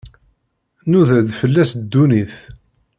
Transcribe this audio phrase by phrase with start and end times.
[0.83, 2.35] Nnuda-d fell-as ddunit.